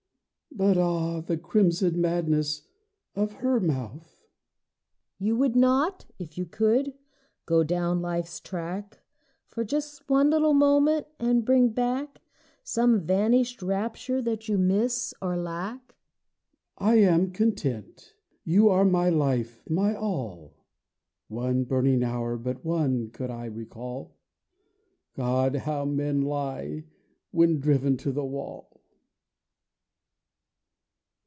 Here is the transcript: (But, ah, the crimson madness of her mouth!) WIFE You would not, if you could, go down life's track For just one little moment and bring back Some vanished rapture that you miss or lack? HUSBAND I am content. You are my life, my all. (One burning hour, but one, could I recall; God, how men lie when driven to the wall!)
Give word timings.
(But, 0.53 0.77
ah, 0.77 1.21
the 1.21 1.37
crimson 1.37 2.01
madness 2.01 2.63
of 3.15 3.35
her 3.35 3.61
mouth!) 3.61 4.27
WIFE 5.17 5.25
You 5.25 5.35
would 5.37 5.55
not, 5.55 6.05
if 6.19 6.37
you 6.37 6.45
could, 6.45 6.93
go 7.45 7.63
down 7.63 8.01
life's 8.01 8.41
track 8.41 8.99
For 9.47 9.63
just 9.63 10.09
one 10.09 10.29
little 10.29 10.53
moment 10.53 11.07
and 11.19 11.45
bring 11.45 11.69
back 11.69 12.19
Some 12.63 12.99
vanished 12.99 13.61
rapture 13.61 14.21
that 14.23 14.49
you 14.49 14.57
miss 14.57 15.13
or 15.21 15.37
lack? 15.37 15.95
HUSBAND 16.77 16.89
I 16.89 16.95
am 17.01 17.31
content. 17.31 18.13
You 18.43 18.67
are 18.67 18.83
my 18.85 19.09
life, 19.09 19.63
my 19.69 19.95
all. 19.95 20.65
(One 21.29 21.63
burning 21.63 22.03
hour, 22.03 22.35
but 22.37 22.63
one, 22.65 23.09
could 23.11 23.29
I 23.31 23.45
recall; 23.45 24.17
God, 25.15 25.55
how 25.55 25.85
men 25.85 26.19
lie 26.21 26.83
when 27.31 27.61
driven 27.61 27.95
to 27.97 28.11
the 28.11 28.25
wall!) 28.25 28.67